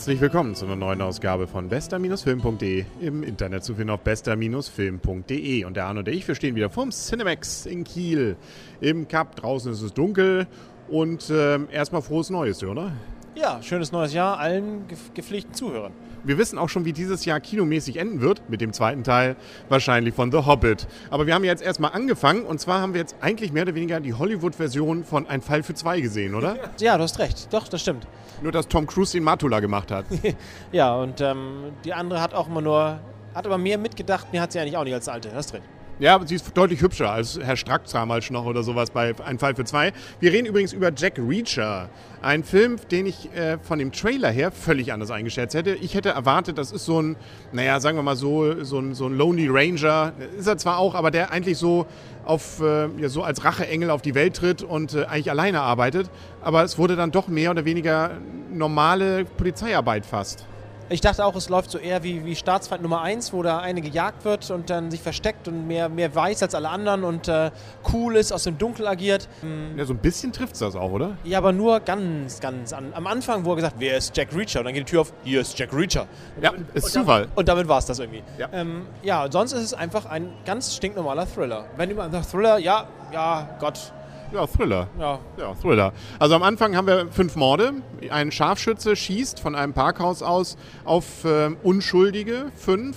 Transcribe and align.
Herzlich 0.00 0.22
willkommen 0.22 0.54
zu 0.54 0.64
einer 0.64 0.76
neuen 0.76 1.02
Ausgabe 1.02 1.46
von 1.46 1.68
bester-film.de 1.68 2.86
im 3.02 3.22
Internet 3.22 3.64
zu 3.64 3.74
finden 3.74 3.90
auf 3.90 4.00
bester-film.de. 4.00 5.64
Und 5.66 5.76
der 5.76 5.84
Arno 5.84 5.98
und 5.98 6.08
ich, 6.08 6.26
wir 6.26 6.34
stehen 6.34 6.54
wieder 6.54 6.70
vom 6.70 6.90
Cinemax 6.90 7.66
in 7.66 7.84
Kiel 7.84 8.38
im 8.80 9.08
Cup. 9.08 9.36
Draußen 9.36 9.70
ist 9.70 9.82
es 9.82 9.92
dunkel 9.92 10.46
und 10.88 11.30
ähm, 11.30 11.68
erstmal 11.70 12.00
frohes 12.00 12.30
Neues, 12.30 12.64
oder? 12.64 12.92
Ja, 13.34 13.62
schönes 13.62 13.92
neues 13.92 14.14
Jahr 14.14 14.38
allen 14.38 14.86
gepflegten 15.12 15.52
Zuhörern. 15.52 15.92
Wir 16.24 16.38
wissen 16.38 16.58
auch 16.58 16.68
schon, 16.68 16.84
wie 16.84 16.92
dieses 16.92 17.24
Jahr 17.24 17.40
kinomäßig 17.40 17.96
enden 17.96 18.20
wird, 18.20 18.42
mit 18.48 18.60
dem 18.60 18.72
zweiten 18.72 19.04
Teil 19.04 19.36
wahrscheinlich 19.68 20.14
von 20.14 20.30
The 20.30 20.38
Hobbit. 20.38 20.86
Aber 21.10 21.26
wir 21.26 21.34
haben 21.34 21.44
jetzt 21.44 21.62
erstmal 21.62 21.92
angefangen 21.92 22.44
und 22.44 22.60
zwar 22.60 22.80
haben 22.80 22.92
wir 22.92 23.00
jetzt 23.00 23.16
eigentlich 23.20 23.52
mehr 23.52 23.62
oder 23.62 23.74
weniger 23.74 24.00
die 24.00 24.14
Hollywood-Version 24.14 25.04
von 25.04 25.26
Ein 25.26 25.40
Fall 25.42 25.62
für 25.62 25.74
zwei 25.74 26.00
gesehen, 26.00 26.34
oder? 26.34 26.56
Ja, 26.80 26.96
du 26.96 27.02
hast 27.02 27.18
recht. 27.18 27.52
Doch, 27.52 27.68
das 27.68 27.82
stimmt. 27.82 28.06
Nur, 28.42 28.52
dass 28.52 28.68
Tom 28.68 28.86
Cruise 28.86 29.12
den 29.12 29.24
Matula 29.24 29.60
gemacht 29.60 29.90
hat. 29.90 30.06
ja, 30.72 30.94
und 30.94 31.20
ähm, 31.20 31.72
die 31.84 31.92
andere 31.92 32.20
hat 32.22 32.32
auch 32.32 32.48
immer 32.48 32.62
nur, 32.62 33.00
hat 33.34 33.46
aber 33.46 33.58
mehr 33.58 33.76
mitgedacht, 33.76 34.32
mir 34.32 34.40
hat 34.40 34.52
sie 34.52 34.60
eigentlich 34.60 34.76
auch 34.76 34.84
nicht 34.84 34.94
als 34.94 35.08
alte. 35.08 35.28
Das 35.28 35.46
ist 35.46 35.52
drin. 35.52 35.62
Ja, 36.00 36.18
sie 36.24 36.34
ist 36.34 36.56
deutlich 36.56 36.80
hübscher 36.80 37.10
als 37.10 37.38
Herr 37.38 37.58
Strack 37.58 37.82
damals 37.92 38.30
noch 38.30 38.46
oder 38.46 38.62
sowas 38.62 38.90
bei 38.90 39.14
Ein 39.22 39.38
Fall 39.38 39.54
für 39.54 39.66
zwei. 39.66 39.92
Wir 40.18 40.32
reden 40.32 40.46
übrigens 40.46 40.72
über 40.72 40.90
Jack 40.96 41.18
Reacher. 41.18 41.90
Ein 42.22 42.42
Film, 42.42 42.76
den 42.90 43.04
ich 43.04 43.30
äh, 43.34 43.58
von 43.58 43.78
dem 43.78 43.92
Trailer 43.92 44.30
her 44.30 44.50
völlig 44.50 44.94
anders 44.94 45.10
eingeschätzt 45.10 45.54
hätte. 45.54 45.74
Ich 45.74 45.94
hätte 45.94 46.08
erwartet, 46.08 46.56
das 46.56 46.72
ist 46.72 46.86
so 46.86 47.02
ein, 47.02 47.16
naja, 47.52 47.80
sagen 47.80 47.98
wir 47.98 48.02
mal 48.02 48.16
so, 48.16 48.64
so 48.64 48.78
ein, 48.78 48.94
so 48.94 49.08
ein 49.08 49.14
Lonely 49.14 49.48
Ranger. 49.50 50.14
Ist 50.38 50.46
er 50.46 50.56
zwar 50.56 50.78
auch, 50.78 50.94
aber 50.94 51.10
der 51.10 51.32
eigentlich 51.32 51.58
so 51.58 51.84
auf, 52.24 52.62
äh, 52.62 52.88
ja, 52.96 53.10
so 53.10 53.22
als 53.22 53.44
Racheengel 53.44 53.90
auf 53.90 54.00
die 54.00 54.14
Welt 54.14 54.36
tritt 54.36 54.62
und 54.62 54.94
äh, 54.94 55.04
eigentlich 55.04 55.30
alleine 55.30 55.60
arbeitet. 55.60 56.08
Aber 56.40 56.64
es 56.64 56.78
wurde 56.78 56.96
dann 56.96 57.10
doch 57.10 57.28
mehr 57.28 57.50
oder 57.50 57.66
weniger 57.66 58.12
normale 58.50 59.26
Polizeiarbeit 59.26 60.06
fast. 60.06 60.46
Ich 60.92 61.00
dachte 61.00 61.24
auch, 61.24 61.36
es 61.36 61.48
läuft 61.48 61.70
so 61.70 61.78
eher 61.78 62.02
wie, 62.02 62.24
wie 62.24 62.34
Staatsfeind 62.34 62.82
Nummer 62.82 63.00
1, 63.02 63.32
wo 63.32 63.44
da 63.44 63.60
eine 63.60 63.80
gejagt 63.80 64.24
wird 64.24 64.50
und 64.50 64.70
dann 64.70 64.90
sich 64.90 65.00
versteckt 65.00 65.46
und 65.46 65.68
mehr, 65.68 65.88
mehr 65.88 66.12
weiß 66.12 66.42
als 66.42 66.52
alle 66.52 66.68
anderen 66.68 67.04
und 67.04 67.28
äh, 67.28 67.52
cool 67.92 68.16
ist, 68.16 68.32
aus 68.32 68.42
dem 68.42 68.58
Dunkel 68.58 68.88
agiert. 68.88 69.28
Hm. 69.40 69.78
Ja, 69.78 69.84
so 69.84 69.94
ein 69.94 69.98
bisschen 69.98 70.32
trifft 70.32 70.54
es 70.54 70.58
das 70.58 70.74
auch, 70.74 70.90
oder? 70.90 71.16
Ja, 71.22 71.38
aber 71.38 71.52
nur 71.52 71.78
ganz, 71.78 72.40
ganz 72.40 72.72
an. 72.72 72.92
Am 72.92 73.06
Anfang, 73.06 73.44
wo 73.44 73.52
er 73.52 73.56
gesagt 73.56 73.76
wer 73.78 73.96
ist 73.96 74.16
Jack 74.16 74.34
Reacher? 74.34 74.58
Und 74.58 74.64
dann 74.64 74.74
geht 74.74 74.88
die 74.88 74.90
Tür 74.90 75.02
auf, 75.02 75.12
hier 75.22 75.42
ist 75.42 75.56
Jack 75.56 75.72
Reacher. 75.72 76.08
Und 76.34 76.42
ja, 76.42 76.52
ist 76.74 76.86
und 76.86 76.90
Zufall. 76.90 77.20
Damit, 77.20 77.38
und 77.38 77.48
damit 77.48 77.68
war 77.68 77.78
es 77.78 77.86
das 77.86 78.00
irgendwie. 78.00 78.24
Ja. 78.36 78.48
Ähm, 78.52 78.86
ja, 79.04 79.24
und 79.26 79.32
sonst 79.32 79.52
ist 79.52 79.62
es 79.62 79.74
einfach 79.74 80.06
ein 80.06 80.32
ganz 80.44 80.74
stinknormaler 80.74 81.32
Thriller. 81.32 81.66
Wenn 81.76 81.94
sagt 81.96 82.32
Thriller, 82.32 82.58
ja, 82.58 82.88
ja, 83.12 83.48
Gott, 83.60 83.92
ja, 84.32 84.46
Thriller. 84.46 84.88
Ja. 84.98 85.18
ja, 85.38 85.54
Thriller. 85.54 85.92
Also 86.18 86.34
am 86.34 86.42
Anfang 86.42 86.76
haben 86.76 86.86
wir 86.86 87.08
fünf 87.10 87.36
Morde. 87.36 87.72
Ein 88.10 88.32
Scharfschütze 88.32 88.96
schießt 88.96 89.40
von 89.40 89.54
einem 89.54 89.72
Parkhaus 89.72 90.22
aus 90.22 90.56
auf 90.84 91.24
äh, 91.24 91.50
Unschuldige, 91.62 92.46
fünf. 92.56 92.96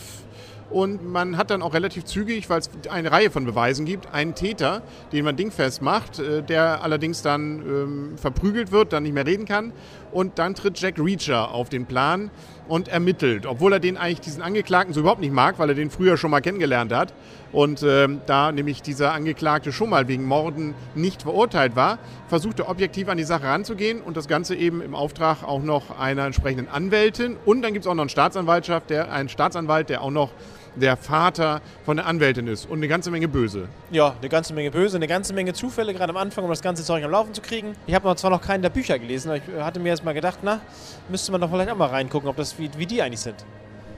Und 0.69 1.07
man 1.07 1.37
hat 1.37 1.51
dann 1.51 1.61
auch 1.61 1.75
relativ 1.75 2.05
zügig, 2.05 2.49
weil 2.49 2.59
es 2.59 2.69
eine 2.89 3.11
Reihe 3.11 3.29
von 3.29 3.45
Beweisen 3.45 3.85
gibt, 3.85 4.11
einen 4.11 4.33
Täter, 4.33 4.81
den 5.11 5.23
man 5.23 5.35
dingfest 5.35 5.83
macht, 5.83 6.17
äh, 6.17 6.41
der 6.41 6.83
allerdings 6.83 7.21
dann 7.21 7.59
ähm, 7.59 8.17
verprügelt 8.17 8.71
wird, 8.71 8.91
dann 8.91 9.03
nicht 9.03 9.13
mehr 9.13 9.27
reden 9.27 9.45
kann. 9.45 9.71
Und 10.11 10.39
dann 10.39 10.55
tritt 10.55 10.79
Jack 10.79 10.97
Reacher 10.97 11.51
auf 11.51 11.69
den 11.69 11.85
Plan 11.85 12.31
und 12.67 12.87
ermittelt, 12.87 13.45
obwohl 13.45 13.73
er 13.73 13.79
den 13.79 13.97
eigentlich 13.97 14.21
diesen 14.21 14.41
Angeklagten 14.41 14.93
so 14.93 15.01
überhaupt 15.01 15.21
nicht 15.21 15.33
mag, 15.33 15.59
weil 15.59 15.69
er 15.69 15.75
den 15.75 15.89
früher 15.89 16.17
schon 16.17 16.31
mal 16.31 16.41
kennengelernt 16.41 16.93
hat. 16.93 17.13
Und 17.51 17.83
ähm, 17.83 18.21
da 18.25 18.51
nämlich 18.51 18.81
dieser 18.81 19.13
Angeklagte 19.13 19.71
schon 19.71 19.89
mal 19.89 20.07
wegen 20.07 20.25
Morden 20.25 20.73
nicht 20.95 21.21
verurteilt 21.21 21.75
war, 21.75 21.99
versucht 22.27 22.59
er 22.59 22.69
objektiv 22.69 23.09
an 23.09 23.17
die 23.17 23.23
Sache 23.23 23.43
ranzugehen 23.43 24.01
und 24.01 24.17
das 24.17 24.27
Ganze 24.27 24.55
eben 24.55 24.81
im 24.81 24.95
Auftrag 24.95 25.43
auch 25.43 25.61
noch 25.61 25.99
einer 25.99 26.25
entsprechenden 26.25 26.67
Anwältin. 26.67 27.37
Und 27.45 27.61
dann 27.61 27.73
gibt 27.73 27.85
es 27.85 27.89
auch 27.89 27.95
noch 27.95 28.03
einen 28.03 28.09
Staatsanwaltschaft, 28.09 28.89
der, 28.89 29.11
einen 29.11 29.29
Staatsanwalt, 29.29 29.89
der 29.89 30.01
auch 30.01 30.11
noch 30.11 30.31
der 30.75 30.97
Vater 30.97 31.61
von 31.85 31.97
der 31.97 32.05
Anwältin 32.05 32.47
ist 32.47 32.65
und 32.65 32.79
eine 32.79 32.87
ganze 32.87 33.11
Menge 33.11 33.27
Böse. 33.27 33.67
Ja, 33.91 34.15
eine 34.19 34.29
ganze 34.29 34.53
Menge 34.53 34.71
Böse, 34.71 34.97
eine 34.97 35.07
ganze 35.07 35.33
Menge 35.33 35.53
Zufälle, 35.53 35.93
gerade 35.93 36.11
am 36.11 36.17
Anfang, 36.17 36.43
um 36.43 36.49
das 36.49 36.61
ganze 36.61 36.83
Zeug 36.83 37.03
am 37.03 37.11
Laufen 37.11 37.33
zu 37.33 37.41
kriegen. 37.41 37.75
Ich 37.87 37.95
habe 37.95 38.15
zwar 38.15 38.31
noch 38.31 38.41
keinen 38.41 38.61
der 38.61 38.69
Bücher 38.69 38.97
gelesen, 38.99 39.29
aber 39.29 39.37
ich 39.37 39.63
hatte 39.63 39.79
mir 39.79 39.89
jetzt 39.89 40.03
mal 40.03 40.13
gedacht, 40.13 40.39
na, 40.41 40.61
müsste 41.09 41.31
man 41.31 41.41
doch 41.41 41.49
vielleicht 41.49 41.71
auch 41.71 41.77
mal 41.77 41.89
reingucken, 41.89 42.29
ob 42.29 42.35
das 42.35 42.57
wie, 42.57 42.69
wie 42.77 42.85
die 42.85 43.01
eigentlich 43.01 43.21
sind. 43.21 43.45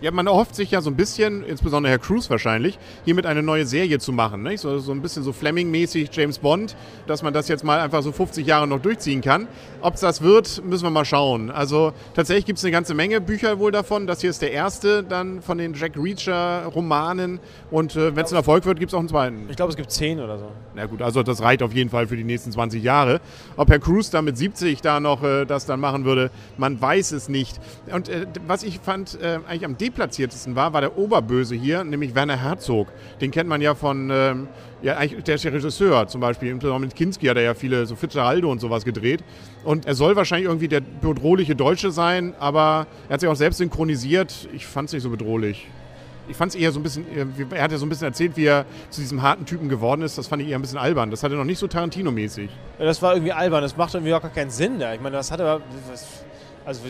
Ja, 0.02 0.12
man 0.12 0.28
erhofft 0.28 0.56
sich 0.56 0.72
ja 0.72 0.82
so 0.82 0.90
ein 0.90 0.96
bisschen, 0.96 1.44
insbesondere 1.46 1.92
Herr 1.92 2.00
Cruz 2.00 2.30
wahrscheinlich, 2.30 2.78
hiermit 3.06 3.26
eine 3.26 3.42
neue 3.42 3.66
Serie 3.66 3.98
zu 4.00 4.12
machen. 4.12 4.44
Nicht? 4.44 4.60
So, 4.60 4.78
so 4.80 4.92
ein 4.92 5.02
bisschen 5.02 5.24
so 5.24 5.32
Fleming-mäßig 5.32 6.10
James 6.12 6.40
Bond, 6.40 6.76
dass 7.08 7.24
man 7.24 7.34
das 7.34 7.48
jetzt 7.48 7.64
mal 7.64 7.80
einfach 7.80 8.04
so 8.04 8.12
50 8.12 8.46
Jahre 8.46 8.68
noch 8.68 8.82
durchziehen 8.82 9.22
kann. 9.22 9.48
Ob 9.82 9.96
es 9.96 10.02
das 10.02 10.22
wird, 10.22 10.64
müssen 10.66 10.84
wir 10.84 10.90
mal 10.90 11.06
schauen. 11.06 11.50
Also 11.50 11.94
tatsächlich 12.14 12.46
gibt 12.46 12.58
es 12.58 12.66
eine 12.66 12.72
ganze 12.72 12.94
Menge 12.94 13.22
Bücher 13.22 13.60
wohl 13.60 13.72
davon. 13.72 14.06
Das 14.06 14.22
hier 14.22 14.30
ist 14.30 14.42
der 14.42 14.52
erste 14.52 15.04
dann 15.04 15.42
von 15.42 15.58
den 15.58 15.74
Jack 15.74 15.94
Reacher-Romanen. 15.98 17.40
Und 17.72 17.96
äh, 17.96 18.16
wenn 18.16 18.26
es 18.26 18.32
ein 18.32 18.38
Erfolg 18.38 18.66
wird, 18.66 18.80
gibt 18.80 18.92
es 18.92 18.94
auch 18.94 19.00
einen 19.00 19.10
zweiten. 19.10 19.48
Ich 19.50 19.56
glaube, 19.56 19.72
es 19.72 19.78
gibt 19.78 19.92
zehn 19.92 20.20
oder 20.20 20.38
so. 20.38 20.52
Na 20.76 20.88
gut, 20.88 21.02
also 21.02 21.24
das 21.24 21.42
reicht 21.42 21.64
auf 21.64 21.74
jeden 21.74 21.90
Fall 21.90 22.08
für 22.08 22.18
die 22.18 22.24
nächsten 22.26 22.52
20 22.52 22.84
Jahre. 22.84 23.22
Ob 23.56 23.70
Herr 23.70 23.80
Cruz 23.80 24.10
da 24.10 24.22
mit 24.22 24.38
70 24.38 24.82
da 24.82 25.00
noch 25.00 25.24
äh, 25.24 25.46
das 25.46 25.66
dann 25.66 25.80
machen 25.80 26.04
würde, 26.04 26.32
man 26.58 26.82
weiß 26.82 27.14
es 27.14 27.30
nicht. 27.30 27.60
Und 27.92 28.10
äh, 28.10 28.26
was 28.46 28.64
ich 28.64 28.80
fand 28.80 29.20
äh, 29.22 29.40
eigentlich 29.48 29.66
am 29.66 29.78
deplatziertesten 29.86 30.56
war, 30.56 30.74
war 30.74 30.82
der 30.82 30.98
Oberböse 30.98 31.56
hier, 31.56 31.84
nämlich 31.84 32.16
Werner 32.16 32.42
Herzog. 32.42 32.88
Den 33.22 33.32
kennt 33.32 33.48
man 33.48 33.62
ja 33.62 33.76
von, 33.76 34.10
ähm, 34.12 34.48
ja, 34.82 35.06
der 35.06 35.36
ist 35.36 35.44
ja 35.44 35.52
Regisseur 35.52 36.08
zum 36.08 36.22
Beispiel. 36.22 36.54
Mit 36.54 36.96
Kinski 36.96 37.28
hat 37.28 37.38
er 37.38 37.44
ja 37.44 37.54
viele, 37.54 37.86
so 37.86 37.96
Fitzgeraldo 37.96 38.52
und 38.52 38.60
sowas 38.60 38.84
gedreht. 38.84 39.24
Und 39.64 39.86
er 39.86 39.96
soll 39.96 40.16
wahrscheinlich 40.16 40.48
irgendwie 40.48 40.68
der 40.68 40.82
bedrohliche 40.82 41.56
Deutsche 41.56 41.92
sein, 41.92 42.34
aber 42.40 42.88
er 43.08 43.14
hat 43.14 43.20
sich 43.22 43.30
auch 43.30 43.36
selbst 43.36 43.58
synchronisiert. 43.58 44.50
Ich 44.54 44.66
fand 44.66 44.90
es 44.90 44.94
nicht 44.94 45.04
so 45.04 45.10
bedrohlich. 45.10 45.68
Ich 46.28 46.36
fand 46.36 46.56
es 46.56 46.60
eher 46.60 46.72
so 46.72 46.80
ein 46.80 46.84
bisschen, 46.84 47.06
er 47.52 47.62
hat 47.62 47.72
ja 47.72 47.78
so 47.78 47.86
ein 47.86 47.90
bisschen 47.90 48.08
erzählt, 48.08 48.36
wie 48.36 48.46
er 48.46 48.66
zu 48.90 49.00
diesem 49.00 49.22
harten 49.22 49.46
Typen 49.46 49.70
geworden 49.70 50.02
ist. 50.02 50.18
Das 50.18 50.26
fand 50.26 50.42
ich 50.42 50.50
eher 50.50 50.58
ein 50.58 50.62
bisschen 50.62 50.80
albern. 50.80 51.12
Das 51.12 51.22
hatte 51.22 51.36
noch 51.36 51.44
nicht 51.44 51.60
so 51.60 51.68
Tarantino-mäßig. 51.68 52.50
Ja, 52.80 52.86
das 52.86 53.00
war 53.04 53.14
irgendwie 53.14 53.32
albern. 53.32 53.62
Das 53.62 53.78
macht 53.78 53.94
irgendwie 53.94 54.14
auch 54.16 54.22
gar 54.24 54.32
keinen 54.32 54.50
Sinn. 54.50 54.80
Ja. 54.80 54.96
Ich 54.96 55.02
meine, 55.02 55.16
das 55.18 55.30
hat 55.30 55.40
aber. 55.40 55.62
Was, 55.92 56.26
also 56.66 56.82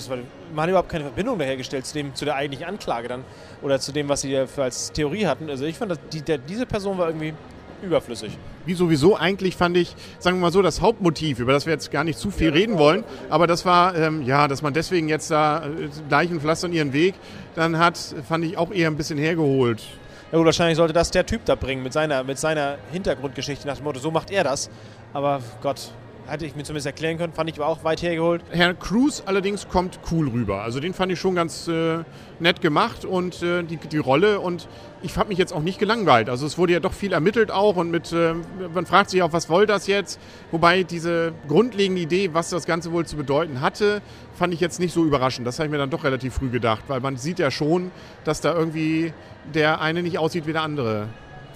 man 0.53 0.63
hat 0.63 0.69
überhaupt 0.69 0.90
keine 0.90 1.03
Verbindung 1.03 1.38
dahergestellt 1.38 1.86
zu, 1.86 1.94
dem, 1.94 2.16
zu 2.16 2.25
der 2.25 2.36
eigentlichen 2.36 2.66
Anklage 2.66 3.08
dann 3.08 3.24
oder 3.62 3.80
zu 3.80 3.91
dem, 3.91 4.08
was 4.09 4.22
sie 4.22 4.36
als 4.38 4.91
Theorie 4.91 5.28
hatten. 5.28 5.50
Also 5.50 5.66
ich 5.66 5.78
fand, 5.78 5.91
dass 5.91 6.00
die, 6.12 6.22
der, 6.22 6.38
diese 6.38 6.66
Person 6.66 6.97
war 6.97 7.08
irgendwie 7.08 7.34
überflüssig. 7.81 8.38
Wie 8.66 8.74
sowieso 8.74 9.18
eigentlich 9.18 9.56
fand 9.56 9.78
ich, 9.78 9.96
sagen 10.19 10.38
wir 10.38 10.41
mal 10.41 10.52
so, 10.52 10.62
das 10.62 10.81
Hauptmotiv, 10.81 11.40
über 11.40 11.52
das 11.52 11.66
wir 11.66 11.74
jetzt 11.74 11.91
gar 11.91 12.03
nicht 12.03 12.18
zu 12.18 12.31
viel 12.31 12.50
reden 12.50 12.78
wollen, 12.78 13.03
aber 13.30 13.47
das 13.47 13.66
war, 13.66 13.96
ähm, 13.96 14.24
ja, 14.24 14.47
dass 14.47 14.62
man 14.62 14.74
deswegen 14.74 15.09
jetzt 15.09 15.30
da 15.30 15.66
äh, 15.66 15.90
Leichen 16.09 16.40
pflastern 16.40 16.74
ihren 16.74 16.94
Weg 16.94 17.16
dann 17.53 17.78
hat, 17.78 17.97
fand 18.28 18.46
ich 18.46 18.58
auch 18.58 18.72
eher 18.72 18.90
ein 18.90 18.97
bisschen 18.97 19.18
hergeholt. 19.18 19.84
Ja 20.31 20.38
gut, 20.38 20.46
wahrscheinlich 20.46 20.78
sollte 20.78 20.94
das 20.94 21.12
der 21.12 21.25
Typ 21.25 21.46
da 21.46 21.56
bringen 21.56 21.84
mit 21.84 21.94
seiner, 21.94 22.24
mit 22.24 22.40
seiner 22.40 22.78
Hintergrundgeschichte 22.91 23.68
nach 23.68 23.75
dem 23.75 23.84
Motto, 23.84 24.00
so 24.00 24.09
macht 24.09 24.31
er 24.31 24.44
das. 24.44 24.69
Aber 25.14 25.41
Gott, 25.62 25.91
Hätte 26.28 26.46
ich 26.46 26.56
mir 26.56 26.63
zumindest 26.63 26.88
erklären 26.88 27.18
können, 27.18 27.34
fand 27.34 27.50
ich 27.52 27.56
aber 27.58 27.68
auch 27.68 27.84
weit 27.84 28.02
hergeholt. 28.02 28.41
Herr 28.50 28.74
Cruz 28.74 29.22
allerdings 29.25 29.68
kommt 29.68 30.00
cool 30.12 30.28
rüber. 30.28 30.62
Also 30.63 30.80
den 30.80 30.94
fand 30.94 31.12
ich 31.12 31.19
schon 31.19 31.36
ganz 31.36 31.68
äh, 31.68 32.00
nett 32.40 32.62
gemacht 32.62 33.06
und 33.06 33.44
äh, 33.44 33.62
die, 33.62 33.78
die 33.78 33.97
Rolle 34.00 34.40
und 34.40 34.68
ich 35.03 35.16
habe 35.18 35.30
mich 35.30 35.38
jetzt 35.38 35.53
auch 35.53 35.62
nicht 35.62 35.78
gelangweilt. 35.78 36.30
Also 36.30 36.47
es 36.47 36.58
wurde 36.58 36.74
ja 36.74 36.80
doch 36.80 36.94
viel 36.94 37.14
ermittelt 37.14 37.52
auch 37.52 37.75
und 37.75 37.91
mit, 37.91 38.12
äh, 38.12 38.34
man 38.74 38.88
fragt 38.88 39.12
sich 39.12 39.22
auch, 39.22 39.34
was 39.34 39.44
soll 39.44 39.68
das 39.68 39.85
jetzt? 39.85 40.19
Wobei 40.50 40.81
diese 40.81 41.34
grundlegende 41.47 42.02
Idee, 42.02 42.31
was 42.34 42.50
das 42.50 42.66
Ganze 42.66 42.91
wohl 42.91 43.06
zu 43.06 43.18
bedeuten 43.18 43.62
hatte, 43.62 44.02
fand 44.34 44.52
ich 44.53 44.59
jetzt 44.59 44.80
nicht 44.80 44.94
so 44.94 45.06
überraschend. 45.06 45.46
Das 45.46 45.59
habe 45.59 45.68
ich 45.68 45.72
mir 45.72 45.78
dann 45.78 45.91
doch 45.91 46.03
relativ 46.03 46.34
früh 46.34 46.50
gedacht, 46.50 46.85
weil 46.88 47.02
man 47.02 47.18
sieht 47.18 47.38
ja 47.38 47.52
schon, 47.52 47.91
dass 48.24 48.41
da 48.41 48.56
irgendwie 48.56 49.14
der 49.53 49.80
eine 49.80 50.02
nicht 50.02 50.18
aussieht 50.18 50.47
wie 50.47 50.53
der 50.53 50.64
andere. 50.64 51.08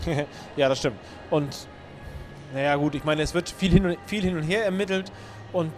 ja, 0.56 0.70
das 0.70 0.78
stimmt. 0.78 0.98
Und 1.32 1.68
naja 2.54 2.76
gut, 2.76 2.96
ich 2.96 3.04
meine, 3.04 3.22
es 3.22 3.34
wird 3.34 3.50
viel 3.50 3.72
hin 3.72 3.86
und, 3.86 3.98
viel 4.06 4.22
hin 4.22 4.38
und 4.38 4.44
her 4.44 4.66
ermittelt 4.66 5.12
und 5.54 5.72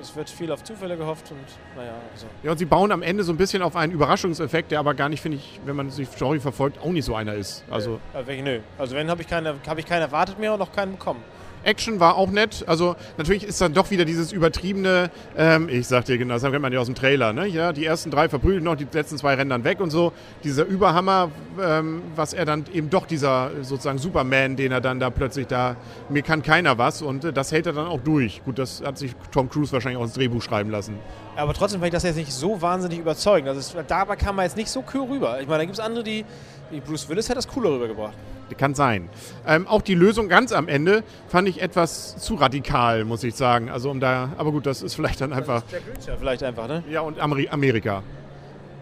es 0.00 0.14
wird 0.14 0.28
viel 0.28 0.52
auf 0.52 0.62
Zufälle 0.62 0.96
gehofft 0.96 1.30
und 1.30 1.38
naja. 1.76 1.94
Also. 2.12 2.26
Ja, 2.42 2.52
und 2.52 2.58
sie 2.58 2.66
bauen 2.66 2.92
am 2.92 3.02
Ende 3.02 3.24
so 3.24 3.32
ein 3.32 3.36
bisschen 3.36 3.62
auf 3.62 3.74
einen 3.74 3.92
Überraschungseffekt, 3.92 4.70
der 4.70 4.78
aber 4.78 4.94
gar 4.94 5.08
nicht, 5.08 5.20
finde 5.20 5.38
ich, 5.38 5.60
wenn 5.64 5.76
man 5.76 5.90
die 5.90 6.04
Story 6.04 6.40
verfolgt, 6.40 6.78
auch 6.80 6.90
nicht 6.90 7.04
so 7.04 7.14
einer 7.14 7.34
ist. 7.34 7.64
Also, 7.70 8.00
äh, 8.14 8.42
nö. 8.42 8.60
Also 8.78 8.94
wenn, 8.96 9.08
habe 9.10 9.22
ich, 9.22 9.28
keine, 9.28 9.54
hab 9.66 9.78
ich 9.78 9.86
keinen 9.86 10.02
erwartet 10.02 10.38
mehr 10.38 10.52
und 10.52 10.58
noch 10.58 10.72
keinen 10.72 10.92
bekommen. 10.92 11.22
Action 11.64 12.00
war 12.00 12.16
auch 12.16 12.30
nett. 12.30 12.64
Also 12.66 12.96
natürlich 13.16 13.44
ist 13.44 13.60
dann 13.60 13.74
doch 13.74 13.90
wieder 13.90 14.04
dieses 14.04 14.32
übertriebene, 14.32 15.10
ähm, 15.36 15.68
ich 15.68 15.86
sag 15.86 16.04
dir 16.04 16.18
genau, 16.18 16.34
das 16.34 16.42
kennt 16.42 16.60
man 16.60 16.72
ja 16.72 16.80
aus 16.80 16.86
dem 16.86 16.94
Trailer, 16.94 17.32
ne? 17.32 17.46
Ja, 17.46 17.72
die 17.72 17.84
ersten 17.84 18.10
drei 18.10 18.28
verprügeln 18.28 18.64
noch, 18.64 18.76
die 18.76 18.86
letzten 18.92 19.18
zwei 19.18 19.34
rennen 19.34 19.50
dann 19.50 19.64
weg 19.64 19.80
und 19.80 19.90
so. 19.90 20.12
Dieser 20.42 20.64
Überhammer, 20.64 21.30
ähm, 21.60 22.02
was 22.14 22.32
er 22.32 22.44
dann 22.44 22.64
eben 22.72 22.90
doch 22.90 23.06
dieser 23.06 23.50
sozusagen 23.62 23.98
Superman, 23.98 24.56
den 24.56 24.72
er 24.72 24.80
dann 24.80 25.00
da 25.00 25.10
plötzlich 25.10 25.46
da, 25.46 25.76
mir 26.08 26.22
kann 26.22 26.42
keiner 26.42 26.78
was 26.78 27.02
und 27.02 27.24
äh, 27.24 27.32
das 27.32 27.52
hält 27.52 27.66
er 27.66 27.72
dann 27.72 27.86
auch 27.86 28.00
durch. 28.00 28.42
Gut, 28.44 28.58
das 28.58 28.82
hat 28.84 28.98
sich 28.98 29.14
Tom 29.32 29.48
Cruise 29.48 29.72
wahrscheinlich 29.72 29.98
auch 29.98 30.04
ins 30.04 30.14
Drehbuch 30.14 30.42
schreiben 30.42 30.70
lassen. 30.70 30.98
Aber 31.36 31.52
trotzdem 31.52 31.80
fand 31.80 31.88
ich 31.88 31.92
das 31.92 32.04
jetzt 32.04 32.16
nicht 32.16 32.32
so 32.32 32.62
wahnsinnig 32.62 32.98
überzeugend. 32.98 33.48
Also 33.48 33.60
es, 33.60 33.86
dabei 33.88 34.16
kam 34.16 34.36
man 34.36 34.44
jetzt 34.44 34.56
nicht 34.56 34.70
so 34.70 34.84
cool 34.94 35.08
rüber. 35.08 35.40
Ich 35.40 35.48
meine, 35.48 35.58
da 35.58 35.64
gibt 35.64 35.78
es 35.78 35.84
andere, 35.84 36.04
die, 36.04 36.24
wie 36.70 36.80
Bruce 36.80 37.08
Willis 37.08 37.28
hat 37.28 37.36
das 37.36 37.48
cooler 37.48 37.70
rübergebracht. 37.70 38.14
Kann 38.56 38.74
sein. 38.76 39.08
Ähm, 39.48 39.66
auch 39.66 39.82
die 39.82 39.96
Lösung 39.96 40.28
ganz 40.28 40.52
am 40.52 40.68
Ende 40.68 41.02
fand 41.26 41.48
ich 41.48 41.60
etwas 41.60 42.16
zu 42.18 42.36
radikal, 42.36 43.04
muss 43.04 43.24
ich 43.24 43.34
sagen. 43.34 43.68
Also 43.68 43.90
um 43.90 43.98
da, 43.98 44.30
aber 44.36 44.52
gut, 44.52 44.64
das 44.66 44.80
ist 44.80 44.94
vielleicht 44.94 45.20
dann 45.20 45.32
einfach. 45.32 45.62
Das 45.62 45.72
ist 45.72 45.72
Jack 45.72 45.96
Reacher 45.96 46.18
vielleicht 46.20 46.42
einfach, 46.44 46.68
ne? 46.68 46.84
Ja, 46.88 47.00
und 47.00 47.18
Ameri 47.18 47.48
Amerika. 47.48 48.04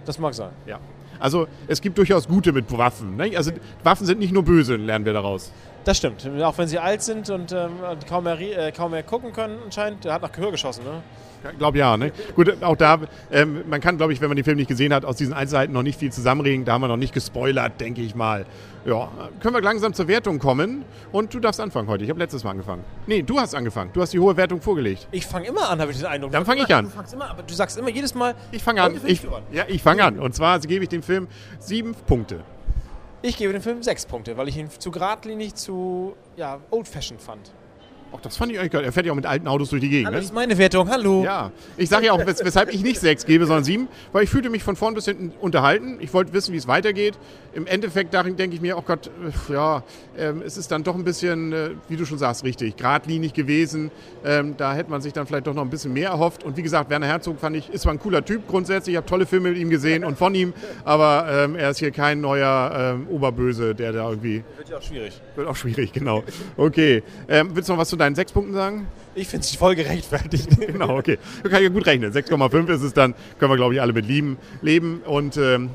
Das 0.04 0.18
mag 0.18 0.34
sein. 0.34 0.50
Ja. 0.66 0.78
Also 1.18 1.46
es 1.68 1.80
gibt 1.80 1.96
durchaus 1.96 2.28
gute 2.28 2.52
mit 2.52 2.70
Waffen. 2.76 3.16
Ne? 3.16 3.34
Also 3.34 3.52
Waffen 3.82 4.06
sind 4.06 4.18
nicht 4.18 4.32
nur 4.32 4.42
böse, 4.42 4.76
lernen 4.76 5.06
wir 5.06 5.14
daraus. 5.14 5.52
Das 5.84 5.96
stimmt. 5.96 6.28
Auch 6.42 6.58
wenn 6.58 6.68
sie 6.68 6.78
alt 6.78 7.02
sind 7.02 7.28
und 7.30 7.52
ähm, 7.52 7.72
kaum, 8.08 8.24
mehr, 8.24 8.38
äh, 8.40 8.72
kaum 8.72 8.92
mehr 8.92 9.02
gucken 9.02 9.32
können 9.32 9.58
anscheinend. 9.64 10.04
Der 10.04 10.14
hat 10.14 10.22
nach 10.22 10.32
Gehör 10.32 10.50
geschossen, 10.52 10.84
ne? 10.84 11.02
Ich 11.50 11.58
glaube 11.58 11.78
ja. 11.78 11.96
Ne? 11.96 12.12
Gut, 12.36 12.62
auch 12.62 12.76
da, 12.76 13.00
ähm, 13.30 13.62
man 13.68 13.80
kann, 13.80 13.96
glaube 13.96 14.12
ich, 14.12 14.20
wenn 14.20 14.28
man 14.28 14.36
den 14.36 14.44
Film 14.44 14.56
nicht 14.56 14.68
gesehen 14.68 14.94
hat, 14.94 15.04
aus 15.04 15.16
diesen 15.16 15.34
Einzelheiten 15.34 15.72
noch 15.72 15.82
nicht 15.82 15.98
viel 15.98 16.12
zusammenregen. 16.12 16.64
Da 16.64 16.74
haben 16.74 16.82
wir 16.82 16.88
noch 16.88 16.96
nicht 16.96 17.12
gespoilert, 17.12 17.80
denke 17.80 18.00
ich 18.00 18.14
mal. 18.14 18.46
Ja, 18.84 19.10
können 19.40 19.54
wir 19.54 19.62
langsam 19.62 19.92
zur 19.94 20.08
Wertung 20.08 20.38
kommen. 20.38 20.84
Und 21.10 21.34
du 21.34 21.40
darfst 21.40 21.60
anfangen 21.60 21.88
heute. 21.88 22.04
Ich 22.04 22.10
habe 22.10 22.20
letztes 22.20 22.44
Mal 22.44 22.50
angefangen. 22.50 22.84
Nee, 23.06 23.22
du 23.22 23.38
hast 23.38 23.54
angefangen. 23.54 23.90
Du 23.92 24.00
hast 24.00 24.12
die 24.12 24.18
hohe 24.18 24.36
Wertung 24.36 24.60
vorgelegt. 24.60 25.08
Ich 25.10 25.26
fange 25.26 25.46
immer 25.46 25.68
an, 25.68 25.80
habe 25.80 25.90
ich 25.90 25.98
den 25.98 26.06
Eindruck. 26.06 26.32
Dann 26.32 26.44
fange 26.44 26.62
ich 26.62 26.74
an. 26.74 26.90
Du, 26.90 27.14
immer, 27.14 27.30
aber 27.30 27.42
du 27.42 27.54
sagst 27.54 27.78
immer 27.78 27.90
jedes 27.90 28.14
Mal. 28.14 28.34
Ich 28.50 28.62
fange 28.62 28.82
an. 28.82 29.00
Ich, 29.04 29.22
ja, 29.52 29.64
ich 29.66 29.82
fange 29.82 30.04
an. 30.04 30.18
Und 30.18 30.34
zwar 30.34 30.58
gebe 30.60 30.84
ich 30.84 30.90
dem 30.90 31.02
Film 31.02 31.28
sieben 31.58 31.94
Punkte. 32.06 32.40
Ich 33.24 33.36
gebe 33.36 33.52
dem 33.52 33.62
Film 33.62 33.84
sechs 33.84 34.04
Punkte, 34.04 34.36
weil 34.36 34.48
ich 34.48 34.56
ihn 34.56 34.68
zu 34.68 34.90
geradlinig, 34.90 35.54
zu 35.54 36.16
ja, 36.36 36.60
old-fashioned 36.72 37.22
fand. 37.22 37.52
Ach, 38.14 38.20
das 38.20 38.36
fand 38.36 38.52
ich 38.52 38.58
eigentlich 38.58 38.72
geil. 38.72 38.84
Er 38.84 38.92
fährt 38.92 39.06
ja 39.06 39.12
auch 39.12 39.16
mit 39.16 39.24
alten 39.24 39.48
Autos 39.48 39.70
durch 39.70 39.80
die 39.80 39.88
Gegend. 39.88 40.06
Hallo, 40.08 40.16
das 40.16 40.26
ist 40.26 40.34
meine 40.34 40.58
Wertung. 40.58 40.90
Hallo. 40.90 41.24
Ja, 41.24 41.50
ich 41.76 41.88
sage 41.88 42.06
ja 42.06 42.12
auch, 42.12 42.26
wes 42.26 42.44
weshalb 42.44 42.72
ich 42.72 42.82
nicht 42.82 43.00
sechs 43.00 43.24
gebe, 43.24 43.46
sondern 43.46 43.64
sieben, 43.64 43.88
weil 44.12 44.24
ich 44.24 44.30
fühlte 44.30 44.50
mich 44.50 44.62
von 44.62 44.76
vorn 44.76 44.94
bis 44.94 45.06
hinten 45.06 45.32
unterhalten. 45.40 45.96
Ich 46.00 46.12
wollte 46.12 46.32
wissen, 46.32 46.52
wie 46.52 46.58
es 46.58 46.68
weitergeht. 46.68 47.18
Im 47.54 47.66
Endeffekt 47.66 48.12
denke 48.12 48.54
ich 48.54 48.60
mir, 48.60 48.76
oh 48.76 48.82
Gott, 48.82 49.10
ja, 49.48 49.82
ähm, 50.18 50.42
es 50.44 50.56
ist 50.56 50.70
dann 50.70 50.84
doch 50.84 50.94
ein 50.94 51.04
bisschen, 51.04 51.52
äh, 51.52 51.70
wie 51.88 51.96
du 51.96 52.04
schon 52.04 52.18
sagst, 52.18 52.44
richtig, 52.44 52.76
geradlinig 52.76 53.32
gewesen. 53.32 53.90
Ähm, 54.24 54.54
da 54.56 54.74
hätte 54.74 54.90
man 54.90 55.00
sich 55.00 55.12
dann 55.12 55.26
vielleicht 55.26 55.46
doch 55.46 55.54
noch 55.54 55.62
ein 55.62 55.70
bisschen 55.70 55.92
mehr 55.92 56.10
erhofft. 56.10 56.44
Und 56.44 56.56
wie 56.56 56.62
gesagt, 56.62 56.90
Werner 56.90 57.06
Herzog 57.06 57.40
fand 57.40 57.56
ich, 57.56 57.70
ist 57.70 57.82
zwar 57.82 57.92
ein 57.92 57.98
cooler 57.98 58.24
Typ 58.24 58.46
grundsätzlich. 58.46 58.94
Ich 58.94 58.96
habe 58.96 59.06
tolle 59.06 59.26
Filme 59.26 59.50
mit 59.50 59.58
ihm 59.58 59.70
gesehen 59.70 60.04
und 60.04 60.18
von 60.18 60.34
ihm, 60.34 60.52
aber 60.84 61.26
ähm, 61.30 61.56
er 61.56 61.70
ist 61.70 61.78
hier 61.78 61.90
kein 61.90 62.20
neuer 62.20 62.94
ähm, 62.96 63.06
Oberböse, 63.08 63.74
der 63.74 63.92
da 63.92 64.08
irgendwie. 64.08 64.44
Wird 64.56 64.68
ja 64.68 64.76
auch 64.78 64.82
schwierig. 64.82 65.20
Wird 65.34 65.48
auch 65.48 65.56
schwierig, 65.56 65.92
genau. 65.92 66.22
Okay. 66.56 67.02
Ähm, 67.28 67.50
willst 67.54 67.68
du 67.68 67.74
noch 67.74 67.80
was 67.80 67.88
zu 67.88 67.96
deinen 68.02 68.14
sechs 68.14 68.32
Punkten 68.32 68.52
sagen? 68.54 68.86
Ich 69.14 69.28
finde 69.28 69.44
es 69.44 69.54
voll 69.54 69.74
gerechtfertigt. 69.74 70.48
genau, 70.66 70.96
okay. 70.96 71.18
Da 71.42 71.48
kann 71.50 71.58
ich 71.58 71.68
ja 71.68 71.68
gut 71.68 71.86
rechnen. 71.86 72.12
6,5 72.12 72.68
ist 72.70 72.82
es 72.82 72.94
dann, 72.94 73.14
können 73.38 73.52
wir 73.52 73.56
glaube 73.56 73.74
ich 73.74 73.80
alle 73.80 73.92
mit 73.92 74.06
lieben, 74.06 74.38
leben. 74.62 75.02
Und 75.04 75.36
ähm, 75.36 75.70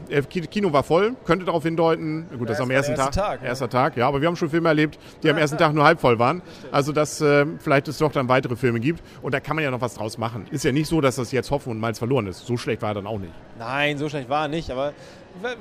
Kino 0.50 0.74
war 0.74 0.84
voll, 0.84 1.16
könnte 1.24 1.46
darauf 1.46 1.64
hindeuten. 1.64 2.26
Gut, 2.38 2.50
das 2.50 2.58
ja, 2.58 2.64
am 2.64 2.72
ersten 2.72 2.96
Tag. 2.96 3.12
Tag 3.12 3.42
ja. 3.42 3.50
Erster 3.50 3.70
Tag, 3.70 3.96
ja, 3.96 4.08
aber 4.08 4.22
wir 4.22 4.28
haben 4.28 4.36
schon 4.36 4.50
Filme 4.50 4.70
erlebt, 4.70 4.98
die 5.22 5.28
ja, 5.28 5.34
am 5.34 5.40
ersten 5.40 5.58
Tag 5.58 5.74
nur 5.74 5.84
halb 5.84 6.02
voll 6.02 6.18
waren. 6.18 6.42
Also 6.72 6.92
dass 6.92 7.22
äh, 7.22 7.46
vielleicht 7.60 7.88
es 7.88 8.00
doch 8.00 8.12
dann 8.12 8.28
weitere 8.28 8.56
Filme 8.56 8.80
gibt. 8.80 9.04
Und 9.22 9.34
da 9.34 9.40
kann 9.40 9.56
man 9.56 9.64
ja 9.64 9.72
noch 9.72 9.82
was 9.82 9.94
draus 9.94 10.18
machen. 10.18 10.48
Ist 10.50 10.66
ja 10.66 10.72
nicht 10.72 10.88
so, 10.88 11.00
dass 11.00 11.18
das 11.18 11.32
jetzt 11.32 11.52
Hoffen 11.52 11.72
und 11.72 11.80
Mainz 11.80 12.00
verloren 12.00 12.26
ist. 12.26 12.46
So 12.46 12.58
schlecht 12.58 12.82
war 12.82 12.92
er 12.92 12.96
dann 12.96 13.08
auch 13.08 13.20
nicht. 13.20 13.34
Nein, 13.60 13.98
so 13.98 14.10
schlecht 14.10 14.30
war 14.30 14.44
er 14.44 14.48
nicht, 14.48 14.72
aber 14.72 14.94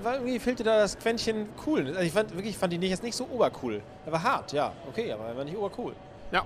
irgendwie 0.04 0.38
fehlte 0.38 0.64
da 0.64 0.78
das 0.78 0.98
Quäntchen 0.98 1.46
cool. 1.66 1.88
Also 1.88 2.00
ich 2.00 2.12
fand 2.12 2.34
wirklich 2.34 2.56
fand 2.56 2.72
ihn 2.72 2.82
jetzt 2.82 3.02
nicht 3.02 3.16
so 3.16 3.28
obercool. 3.30 3.82
Er 4.06 4.12
war 4.12 4.22
hart, 4.22 4.52
ja, 4.52 4.72
okay, 4.88 5.12
aber 5.12 5.26
er 5.26 5.36
war 5.36 5.44
nicht 5.44 5.56
obercool. 5.56 5.92
Ja, 6.32 6.44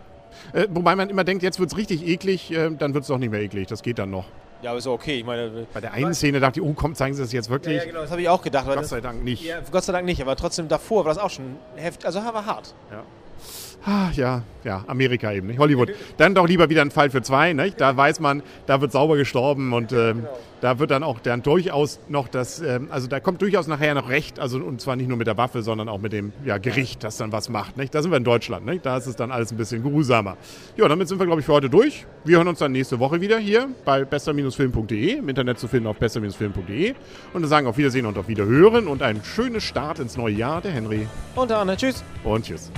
äh, 0.52 0.66
wobei 0.70 0.96
man 0.96 1.08
immer 1.10 1.24
denkt, 1.24 1.42
jetzt 1.42 1.58
wird 1.58 1.70
es 1.72 1.76
richtig 1.76 2.06
eklig, 2.06 2.50
äh, 2.52 2.70
dann 2.70 2.94
wird 2.94 3.02
es 3.02 3.08
doch 3.08 3.18
nicht 3.18 3.30
mehr 3.30 3.40
eklig. 3.40 3.68
Das 3.68 3.82
geht 3.82 3.98
dann 3.98 4.10
noch. 4.10 4.26
Ja, 4.62 4.70
aber 4.70 4.78
ist 4.78 4.86
okay. 4.86 5.18
Ich 5.20 5.24
meine, 5.24 5.66
Bei 5.72 5.80
der 5.80 5.92
einen 5.92 6.12
Szene 6.14 6.38
dachte 6.38 6.60
ich, 6.60 6.66
oh 6.66 6.74
komm, 6.74 6.94
zeigen 6.94 7.14
Sie 7.14 7.22
das 7.22 7.32
jetzt 7.32 7.48
wirklich? 7.48 7.76
Ja, 7.76 7.82
ja 7.82 7.88
genau, 7.88 8.02
das 8.02 8.10
habe 8.10 8.20
ich 8.20 8.28
auch 8.28 8.42
gedacht. 8.42 8.66
Gott 8.66 8.86
sei 8.86 9.00
Dank 9.00 9.24
nicht. 9.24 9.42
Ja, 9.42 9.60
Gott 9.70 9.84
sei 9.84 9.92
Dank 9.92 10.04
nicht, 10.04 10.20
aber 10.20 10.36
trotzdem 10.36 10.68
davor 10.68 11.04
war 11.04 11.14
das 11.14 11.22
auch 11.22 11.30
schon 11.30 11.56
heftig. 11.76 12.04
Also 12.04 12.20
war 12.20 12.44
hart. 12.44 12.74
Ja. 12.90 13.04
Ah, 13.87 14.10
ja, 14.12 14.42
ja, 14.62 14.84
Amerika 14.88 15.32
eben, 15.32 15.46
nicht? 15.46 15.58
Hollywood. 15.58 15.90
Dann 16.19 16.34
doch 16.34 16.46
lieber 16.46 16.69
wieder 16.69 16.82
ein 16.82 16.90
Fall 16.90 17.08
für 17.08 17.22
zwei, 17.22 17.54
nicht? 17.54 17.81
Da 17.81 17.96
weiß 17.96 18.20
man, 18.20 18.42
da 18.66 18.82
wird 18.82 18.92
sauber 18.92 19.16
gestorben 19.16 19.72
und 19.72 19.92
ähm, 19.92 20.19
genau. 20.19 20.38
da 20.60 20.78
wird 20.78 20.90
dann 20.90 21.02
auch 21.02 21.19
dann 21.19 21.42
durchaus 21.42 21.98
noch 22.08 22.28
das, 22.28 22.60
ähm, 22.60 22.88
also 22.90 23.06
da 23.06 23.20
kommt 23.20 23.40
durchaus 23.40 23.69
nachher 23.69 23.94
noch 23.94 24.10
Recht, 24.10 24.38
also 24.38 24.58
und 24.58 24.82
zwar 24.82 24.96
nicht 24.96 25.08
nur 25.08 25.16
mit 25.16 25.26
der 25.26 25.38
Waffe, 25.38 25.62
sondern 25.62 25.88
auch 25.88 25.98
mit 25.98 26.12
dem 26.12 26.34
ja, 26.44 26.58
Gericht, 26.58 27.02
das 27.04 27.16
dann 27.16 27.32
was 27.32 27.48
macht, 27.48 27.78
nicht? 27.78 27.94
Da 27.94 28.02
sind 28.02 28.10
wir 28.10 28.19
in 28.19 28.25
Deutschland, 28.25 28.66
nicht? 28.66 28.84
Da 28.84 28.98
ist 28.98 29.06
es 29.06 29.16
dann 29.16 29.31
alles 29.31 29.50
ein 29.50 29.56
bisschen 29.56 29.82
geruhsamer. 29.82 30.37
Ja, 30.76 30.87
damit 30.87 31.08
sind 31.08 31.19
wir, 31.19 31.25
glaube 31.25 31.40
ich, 31.40 31.46
für 31.46 31.54
heute 31.54 31.70
durch. 31.70 32.04
Wir 32.25 32.37
hören 32.37 32.48
uns 32.48 32.58
dann 32.58 32.72
nächste 32.72 32.98
Woche 32.98 33.22
wieder 33.22 33.38
hier 33.38 33.69
bei 33.87 34.04
besser-film.de, 34.04 35.12
im 35.14 35.28
Internet 35.28 35.58
zu 35.58 35.69
finden 35.69 35.87
auf 35.87 35.96
besser-film.de 35.96 36.90
und 37.32 37.40
dann 37.40 37.48
sagen 37.48 37.66
auf 37.66 37.78
Wiedersehen 37.78 38.04
und 38.04 38.19
auf 38.19 38.28
Wiederhören 38.28 38.88
und 38.88 39.02
ein 39.02 39.25
schönes 39.25 39.64
Start 39.64 40.00
ins 40.00 40.19
neue 40.19 40.34
Jahr, 40.34 40.60
der 40.60 40.72
Henry. 40.72 41.08
Und 41.34 41.48
der 41.48 41.58
Anne. 41.58 41.78
Tschüss. 41.78 42.04
Und 42.25 42.44
tschüss. 42.44 42.70